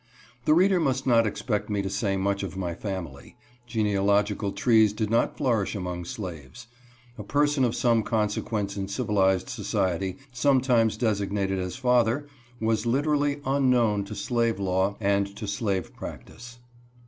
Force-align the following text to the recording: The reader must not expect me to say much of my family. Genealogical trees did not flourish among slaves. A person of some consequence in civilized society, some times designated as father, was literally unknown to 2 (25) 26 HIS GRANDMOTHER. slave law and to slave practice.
The 0.45 0.55
reader 0.55 0.79
must 0.79 1.05
not 1.05 1.27
expect 1.27 1.69
me 1.69 1.83
to 1.83 1.87
say 1.91 2.17
much 2.17 2.41
of 2.41 2.57
my 2.57 2.73
family. 2.73 3.37
Genealogical 3.67 4.51
trees 4.51 4.93
did 4.93 5.11
not 5.11 5.37
flourish 5.37 5.75
among 5.75 6.05
slaves. 6.05 6.65
A 7.19 7.23
person 7.23 7.63
of 7.63 7.75
some 7.75 8.01
consequence 8.01 8.75
in 8.75 8.87
civilized 8.87 9.47
society, 9.47 10.17
some 10.31 10.59
times 10.59 10.97
designated 10.97 11.59
as 11.59 11.75
father, 11.75 12.25
was 12.59 12.87
literally 12.87 13.41
unknown 13.45 14.03
to 14.05 14.15
2 14.15 14.27
(25) 14.27 14.27
26 14.27 14.27
HIS 14.27 14.27
GRANDMOTHER. 14.27 14.27
slave 14.27 14.59
law 14.59 14.97
and 14.99 15.35
to 15.37 15.47
slave 15.47 15.95
practice. 15.95 16.57